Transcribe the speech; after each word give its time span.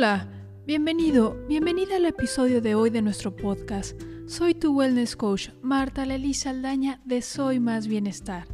Hola, 0.00 0.26
bienvenido, 0.66 1.36
bienvenida 1.46 1.96
al 1.96 2.06
episodio 2.06 2.62
de 2.62 2.74
hoy 2.74 2.88
de 2.88 3.02
nuestro 3.02 3.36
podcast. 3.36 4.00
Soy 4.24 4.54
tu 4.54 4.74
wellness 4.74 5.14
coach, 5.14 5.50
Marta 5.60 6.06
Lelisa 6.06 6.48
Aldaña 6.48 7.02
de 7.04 7.20
Soy 7.20 7.60
Más 7.60 7.86
Bienestar. 7.86 8.46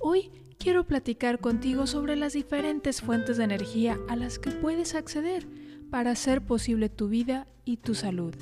Hoy 0.00 0.32
quiero 0.58 0.88
platicar 0.88 1.38
contigo 1.38 1.86
sobre 1.86 2.16
las 2.16 2.32
diferentes 2.32 3.02
fuentes 3.02 3.36
de 3.36 3.44
energía 3.44 4.00
a 4.08 4.16
las 4.16 4.40
que 4.40 4.50
puedes 4.50 4.96
acceder 4.96 5.46
para 5.92 6.10
hacer 6.10 6.44
posible 6.44 6.88
tu 6.88 7.08
vida 7.08 7.46
y 7.64 7.76
tu 7.76 7.94
salud. 7.94 8.34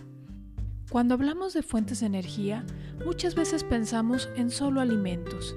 Cuando 0.91 1.13
hablamos 1.13 1.53
de 1.53 1.63
fuentes 1.63 2.01
de 2.01 2.07
energía, 2.07 2.65
muchas 3.05 3.35
veces 3.35 3.63
pensamos 3.63 4.31
en 4.37 4.49
solo 4.49 4.81
alimentos. 4.81 5.55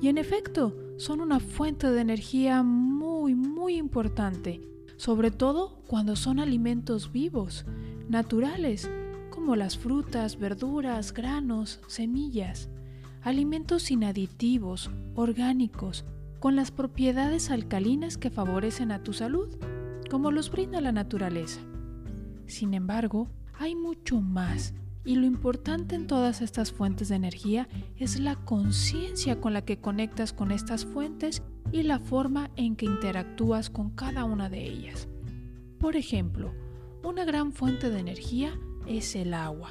Y 0.00 0.08
en 0.08 0.18
efecto, 0.18 0.76
son 0.96 1.20
una 1.20 1.38
fuente 1.38 1.92
de 1.92 2.00
energía 2.00 2.64
muy, 2.64 3.36
muy 3.36 3.76
importante 3.76 4.73
sobre 4.96 5.30
todo 5.30 5.82
cuando 5.86 6.16
son 6.16 6.38
alimentos 6.38 7.12
vivos, 7.12 7.64
naturales, 8.08 8.90
como 9.30 9.56
las 9.56 9.76
frutas, 9.76 10.38
verduras, 10.38 11.12
granos, 11.12 11.80
semillas, 11.86 12.68
alimentos 13.22 13.84
sin 13.84 14.04
aditivos, 14.04 14.90
orgánicos, 15.14 16.04
con 16.40 16.56
las 16.56 16.70
propiedades 16.70 17.50
alcalinas 17.50 18.18
que 18.18 18.30
favorecen 18.30 18.92
a 18.92 19.02
tu 19.02 19.12
salud, 19.12 19.48
como 20.10 20.30
los 20.30 20.50
brinda 20.50 20.80
la 20.80 20.92
naturaleza. 20.92 21.60
Sin 22.46 22.74
embargo, 22.74 23.28
hay 23.58 23.74
mucho 23.74 24.20
más 24.20 24.74
y 25.04 25.16
lo 25.16 25.26
importante 25.26 25.94
en 25.94 26.06
todas 26.06 26.40
estas 26.40 26.72
fuentes 26.72 27.08
de 27.08 27.16
energía 27.16 27.68
es 27.96 28.18
la 28.18 28.36
conciencia 28.36 29.40
con 29.40 29.52
la 29.52 29.64
que 29.64 29.78
conectas 29.78 30.32
con 30.32 30.50
estas 30.50 30.86
fuentes 30.86 31.42
y 31.72 31.82
la 31.82 31.98
forma 31.98 32.50
en 32.56 32.76
que 32.76 32.86
interactúas 32.86 33.70
con 33.70 33.90
cada 33.90 34.24
una 34.24 34.48
de 34.48 34.64
ellas. 34.64 35.08
Por 35.78 35.96
ejemplo, 35.96 36.54
una 37.02 37.24
gran 37.24 37.52
fuente 37.52 37.90
de 37.90 37.98
energía 37.98 38.58
es 38.86 39.14
el 39.14 39.34
agua, 39.34 39.70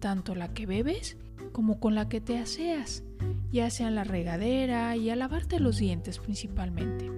tanto 0.00 0.34
la 0.34 0.52
que 0.52 0.66
bebes 0.66 1.16
como 1.52 1.78
con 1.78 1.94
la 1.94 2.08
que 2.08 2.20
te 2.20 2.38
aseas, 2.38 3.04
ya 3.52 3.70
sea 3.70 3.88
en 3.88 3.94
la 3.94 4.04
regadera 4.04 4.96
y 4.96 5.10
a 5.10 5.16
lavarte 5.16 5.60
los 5.60 5.78
dientes 5.78 6.18
principalmente. 6.18 7.10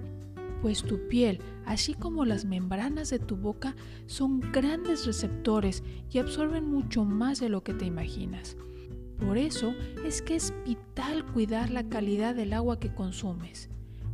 Pues 0.63 0.83
tu 0.83 1.09
piel, 1.09 1.41
así 1.65 1.95
como 1.95 2.25
las 2.25 2.45
membranas 2.45 3.11
de 3.11 3.19
tu 3.19 3.37
boca, 3.37 3.77
son 4.07 4.41
grandes 4.53 5.07
receptores 5.07 5.83
y 6.11 6.19
absorben 6.19 6.67
mucho 6.67 7.05
más 7.05 7.41
de 7.41 7.49
lo 7.49 7.63
que 7.63 7.75
te 7.75 7.87
imaginas. 7.87 8.57
Por 9.19 9.39
eso 9.39 9.75
es 10.05 10.23
que 10.23 10.37
es 10.37 10.55
vital 10.67 11.25
cuidar 11.33 11.71
la 11.71 11.89
calidad 11.89 12.35
del 12.35 12.53
agua 12.53 12.79
que 12.79 12.95
consumes 12.95 13.71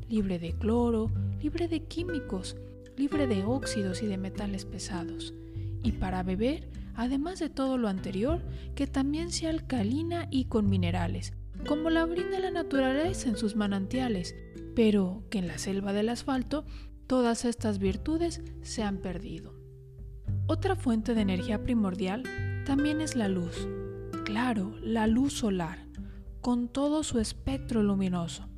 libre 0.08 0.38
de 0.38 0.52
cloro, 0.52 1.10
libre 1.42 1.68
de 1.68 1.84
químicos, 1.84 2.56
libre 2.96 3.26
de 3.26 3.44
óxidos 3.44 4.02
y 4.02 4.06
de 4.06 4.18
metales 4.18 4.64
pesados. 4.64 5.34
Y 5.82 5.92
para 5.92 6.22
beber, 6.22 6.68
además 6.94 7.38
de 7.38 7.50
todo 7.50 7.78
lo 7.78 7.88
anterior, 7.88 8.42
que 8.74 8.86
también 8.86 9.30
sea 9.30 9.50
alcalina 9.50 10.28
y 10.30 10.46
con 10.46 10.68
minerales, 10.68 11.32
como 11.66 11.90
la 11.90 12.04
brinda 12.04 12.38
la 12.38 12.50
naturaleza 12.50 13.28
en 13.28 13.36
sus 13.36 13.56
manantiales, 13.56 14.34
pero 14.74 15.24
que 15.30 15.38
en 15.38 15.46
la 15.46 15.58
selva 15.58 15.92
del 15.92 16.08
asfalto 16.08 16.64
todas 17.06 17.44
estas 17.44 17.78
virtudes 17.78 18.42
se 18.62 18.82
han 18.82 18.98
perdido. 18.98 19.54
Otra 20.46 20.76
fuente 20.76 21.14
de 21.14 21.22
energía 21.22 21.62
primordial 21.62 22.22
también 22.64 23.00
es 23.00 23.16
la 23.16 23.28
luz. 23.28 23.68
Claro, 24.24 24.76
la 24.82 25.06
luz 25.06 25.32
solar, 25.32 25.86
con 26.40 26.68
todo 26.68 27.02
su 27.02 27.18
espectro 27.18 27.82
luminoso. 27.82 28.48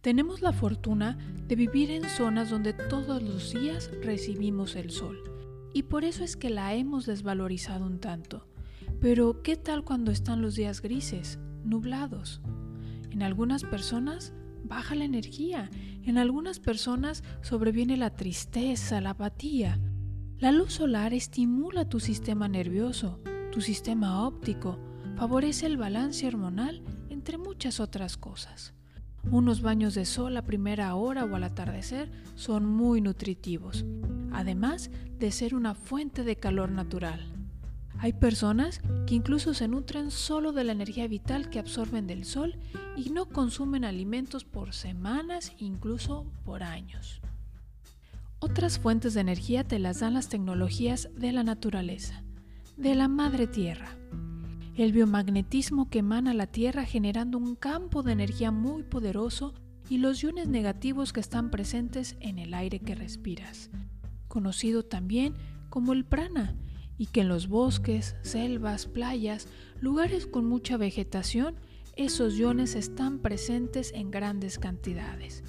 Tenemos 0.00 0.42
la 0.42 0.52
fortuna 0.52 1.18
de 1.48 1.56
vivir 1.56 1.90
en 1.90 2.08
zonas 2.08 2.50
donde 2.50 2.74
todos 2.74 3.22
los 3.22 3.52
días 3.52 3.90
recibimos 4.02 4.76
el 4.76 4.90
sol 4.90 5.34
y 5.74 5.82
por 5.82 6.04
eso 6.04 6.24
es 6.24 6.36
que 6.36 6.48
la 6.48 6.72
hemos 6.74 7.04
desvalorizado 7.04 7.84
un 7.84 7.98
tanto. 7.98 8.46
Pero 9.00 9.42
¿qué 9.42 9.56
tal 9.56 9.84
cuando 9.84 10.12
están 10.12 10.40
los 10.40 10.54
días 10.54 10.80
grises, 10.80 11.38
nublados? 11.64 12.40
En 13.10 13.22
algunas 13.22 13.64
personas 13.64 14.32
baja 14.64 14.94
la 14.94 15.04
energía, 15.04 15.70
en 16.02 16.18
algunas 16.18 16.58
personas 16.58 17.22
sobreviene 17.42 17.96
la 17.96 18.10
tristeza, 18.10 19.00
la 19.00 19.10
apatía. 19.10 19.78
La 20.38 20.52
luz 20.52 20.74
solar 20.74 21.14
estimula 21.14 21.88
tu 21.88 22.00
sistema 22.00 22.48
nervioso, 22.48 23.20
tu 23.52 23.60
sistema 23.60 24.26
óptico, 24.26 24.78
favorece 25.16 25.66
el 25.66 25.76
balance 25.76 26.26
hormonal, 26.26 26.82
entre 27.08 27.38
muchas 27.38 27.78
otras 27.78 28.16
cosas. 28.16 28.74
Unos 29.30 29.62
baños 29.62 29.94
de 29.94 30.04
sol 30.04 30.36
a 30.36 30.42
primera 30.42 30.94
hora 30.94 31.24
o 31.24 31.34
al 31.34 31.44
atardecer 31.44 32.10
son 32.34 32.66
muy 32.66 33.00
nutritivos, 33.00 33.84
además 34.32 34.90
de 35.18 35.30
ser 35.30 35.54
una 35.54 35.74
fuente 35.74 36.24
de 36.24 36.36
calor 36.36 36.70
natural. 36.70 37.32
Hay 37.98 38.12
personas 38.12 38.80
que 39.06 39.14
incluso 39.14 39.54
se 39.54 39.68
nutren 39.68 40.10
solo 40.10 40.52
de 40.52 40.64
la 40.64 40.72
energía 40.72 41.06
vital 41.08 41.50
que 41.50 41.58
absorben 41.58 42.06
del 42.06 42.24
sol 42.24 42.56
y 42.96 43.10
no 43.10 43.26
consumen 43.26 43.84
alimentos 43.84 44.44
por 44.44 44.72
semanas, 44.72 45.52
incluso 45.58 46.26
por 46.44 46.62
años. 46.62 47.20
Otras 48.40 48.78
fuentes 48.78 49.14
de 49.14 49.20
energía 49.20 49.64
te 49.64 49.78
las 49.78 50.00
dan 50.00 50.14
las 50.14 50.28
tecnologías 50.28 51.08
de 51.16 51.32
la 51.32 51.44
naturaleza, 51.44 52.22
de 52.76 52.94
la 52.94 53.08
madre 53.08 53.46
tierra 53.46 53.96
el 54.76 54.92
biomagnetismo 54.92 55.88
que 55.88 56.00
emana 56.00 56.34
la 56.34 56.48
Tierra 56.48 56.84
generando 56.84 57.38
un 57.38 57.54
campo 57.54 58.02
de 58.02 58.12
energía 58.12 58.50
muy 58.50 58.82
poderoso 58.82 59.54
y 59.88 59.98
los 59.98 60.22
iones 60.22 60.48
negativos 60.48 61.12
que 61.12 61.20
están 61.20 61.50
presentes 61.50 62.16
en 62.20 62.38
el 62.38 62.54
aire 62.54 62.80
que 62.80 62.96
respiras, 62.96 63.70
conocido 64.26 64.82
también 64.82 65.34
como 65.70 65.92
el 65.92 66.04
prana, 66.04 66.56
y 66.98 67.06
que 67.06 67.22
en 67.22 67.28
los 67.28 67.48
bosques, 67.48 68.16
selvas, 68.22 68.86
playas, 68.86 69.48
lugares 69.80 70.26
con 70.26 70.46
mucha 70.46 70.76
vegetación, 70.76 71.56
esos 71.96 72.36
iones 72.36 72.74
están 72.74 73.18
presentes 73.18 73.92
en 73.94 74.10
grandes 74.10 74.58
cantidades. 74.58 75.44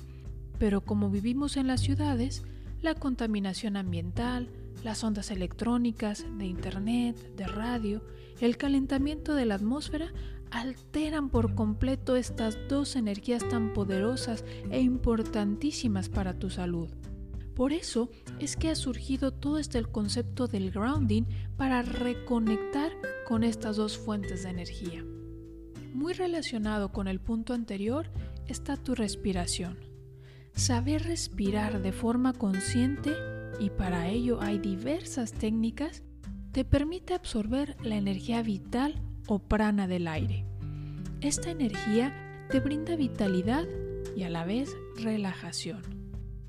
Pero 0.59 0.81
como 0.81 1.09
vivimos 1.09 1.57
en 1.57 1.67
las 1.67 1.81
ciudades, 1.81 2.43
la 2.81 2.95
contaminación 2.95 3.77
ambiental, 3.77 4.49
las 4.83 5.03
ondas 5.03 5.31
electrónicas, 5.31 6.25
de 6.37 6.45
internet, 6.45 7.35
de 7.35 7.47
radio, 7.47 8.03
el 8.39 8.57
calentamiento 8.57 9.33
de 9.33 9.45
la 9.45 9.55
atmósfera 9.55 10.13
alteran 10.51 11.29
por 11.29 11.55
completo 11.55 12.15
estas 12.15 12.57
dos 12.69 12.95
energías 12.95 13.47
tan 13.49 13.73
poderosas 13.73 14.45
e 14.69 14.81
importantísimas 14.81 16.09
para 16.09 16.37
tu 16.37 16.49
salud. 16.49 16.89
Por 17.55 17.71
eso 17.71 18.09
es 18.39 18.57
que 18.57 18.69
ha 18.69 18.75
surgido 18.75 19.31
todo 19.31 19.57
este 19.57 19.81
concepto 19.85 20.47
del 20.47 20.71
grounding 20.71 21.23
para 21.55 21.81
reconectar 21.81 22.91
con 23.25 23.43
estas 23.43 23.77
dos 23.77 23.97
fuentes 23.97 24.43
de 24.43 24.49
energía. 24.49 25.05
Muy 25.93 26.13
relacionado 26.13 26.91
con 26.91 27.07
el 27.07 27.21
punto 27.21 27.53
anterior 27.53 28.11
está 28.47 28.75
tu 28.75 28.93
respiración. 28.93 29.77
Saber 30.53 31.03
respirar 31.03 31.81
de 31.81 31.93
forma 31.93 32.33
consciente 32.33 33.13
y 33.59 33.69
para 33.69 34.09
ello 34.09 34.41
hay 34.41 34.59
diversas 34.59 35.31
técnicas, 35.31 36.03
te 36.51 36.65
permite 36.65 37.13
absorber 37.13 37.77
la 37.83 37.95
energía 37.95 38.41
vital 38.41 39.01
o 39.27 39.39
prana 39.39 39.87
del 39.87 40.09
aire. 40.09 40.45
Esta 41.21 41.51
energía 41.51 42.13
te 42.49 42.59
brinda 42.59 42.97
vitalidad 42.97 43.65
y 44.15 44.23
a 44.23 44.29
la 44.29 44.45
vez 44.45 44.75
relajación. 44.97 46.04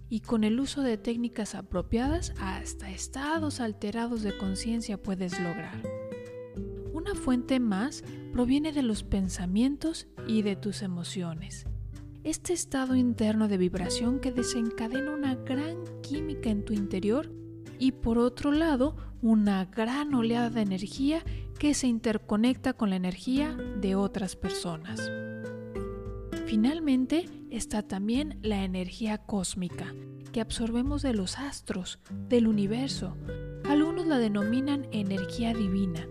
Y 0.08 0.20
con 0.20 0.44
el 0.44 0.60
uso 0.60 0.82
de 0.82 0.96
técnicas 0.98 1.54
apropiadas 1.54 2.32
hasta 2.38 2.90
estados 2.90 3.60
alterados 3.60 4.22
de 4.22 4.36
conciencia 4.36 5.02
puedes 5.02 5.40
lograr. 5.40 5.82
Una 6.92 7.14
fuente 7.14 7.60
más 7.60 8.04
proviene 8.32 8.72
de 8.72 8.82
los 8.82 9.02
pensamientos 9.02 10.06
y 10.26 10.42
de 10.42 10.56
tus 10.56 10.82
emociones 10.82 11.66
este 12.26 12.52
estado 12.52 12.96
interno 12.96 13.46
de 13.46 13.56
vibración 13.56 14.18
que 14.18 14.32
desencadena 14.32 15.12
una 15.12 15.36
gran 15.36 15.76
química 16.02 16.50
en 16.50 16.64
tu 16.64 16.72
interior 16.72 17.30
y 17.78 17.92
por 17.92 18.18
otro 18.18 18.50
lado 18.50 18.96
una 19.22 19.64
gran 19.66 20.12
oleada 20.12 20.50
de 20.50 20.62
energía 20.62 21.22
que 21.56 21.72
se 21.72 21.86
interconecta 21.86 22.72
con 22.72 22.90
la 22.90 22.96
energía 22.96 23.56
de 23.80 23.94
otras 23.94 24.34
personas. 24.34 25.08
Finalmente 26.46 27.28
está 27.50 27.82
también 27.82 28.38
la 28.40 28.62
energía 28.62 29.18
cósmica 29.18 29.92
que 30.32 30.40
absorbemos 30.40 31.02
de 31.02 31.12
los 31.12 31.38
astros, 31.38 31.98
del 32.28 32.46
universo. 32.46 33.16
Algunos 33.64 34.06
la 34.06 34.18
denominan 34.18 34.86
energía 34.92 35.52
divina 35.52 36.06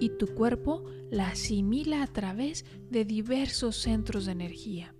y 0.00 0.10
tu 0.18 0.26
cuerpo 0.26 0.84
la 1.08 1.28
asimila 1.28 2.02
a 2.02 2.08
través 2.08 2.64
de 2.90 3.04
diversos 3.04 3.76
centros 3.76 4.26
de 4.26 4.32
energía. 4.32 4.92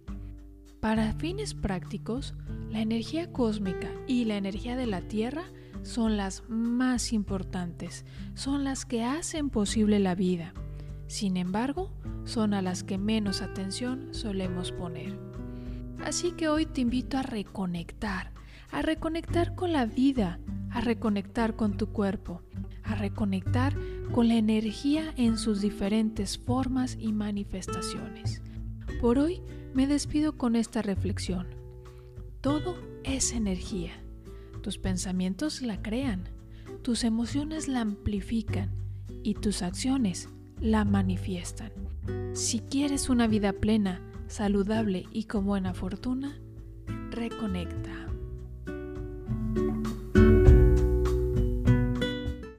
Para 0.78 1.14
fines 1.14 1.54
prácticos, 1.54 2.34
la 2.70 2.80
energía 2.80 3.32
cósmica 3.32 3.90
y 4.06 4.24
la 4.24 4.36
energía 4.36 4.76
de 4.76 4.86
la 4.86 5.00
Tierra 5.00 5.46
son 5.82 6.16
las 6.16 6.44
más 6.48 7.12
importantes, 7.12 8.04
son 8.34 8.62
las 8.62 8.86
que 8.86 9.02
hacen 9.02 9.50
posible 9.50 9.98
la 9.98 10.14
vida. 10.14 10.54
Sin 11.06 11.36
embargo, 11.36 11.90
son 12.24 12.54
a 12.54 12.62
las 12.62 12.82
que 12.82 12.98
menos 12.98 13.40
atención 13.40 14.08
solemos 14.12 14.72
poner. 14.72 15.18
Así 16.04 16.32
que 16.32 16.48
hoy 16.48 16.66
te 16.66 16.80
invito 16.80 17.16
a 17.16 17.22
reconectar, 17.22 18.32
a 18.70 18.82
reconectar 18.82 19.54
con 19.54 19.72
la 19.72 19.86
vida, 19.86 20.40
a 20.70 20.80
reconectar 20.80 21.56
con 21.56 21.76
tu 21.76 21.88
cuerpo, 21.88 22.42
a 22.82 22.94
reconectar 22.96 23.76
con 24.12 24.28
la 24.28 24.34
energía 24.34 25.12
en 25.16 25.38
sus 25.38 25.60
diferentes 25.60 26.38
formas 26.38 26.96
y 27.00 27.12
manifestaciones. 27.12 28.42
Por 29.00 29.18
hoy 29.18 29.42
me 29.74 29.86
despido 29.86 30.36
con 30.36 30.56
esta 30.56 30.82
reflexión. 30.82 31.46
Todo 32.40 32.76
es 33.04 33.32
energía. 33.32 33.92
Tus 34.62 34.78
pensamientos 34.78 35.62
la 35.62 35.82
crean, 35.82 36.28
tus 36.82 37.04
emociones 37.04 37.68
la 37.68 37.80
amplifican 37.80 38.70
y 39.22 39.34
tus 39.34 39.62
acciones 39.62 40.28
la 40.60 40.84
manifiestan. 40.84 41.72
Si 42.32 42.60
quieres 42.60 43.08
una 43.08 43.26
vida 43.26 43.52
plena, 43.52 44.00
saludable 44.26 45.04
y 45.12 45.24
con 45.24 45.46
buena 45.46 45.74
fortuna, 45.74 46.38
reconecta. 47.10 48.05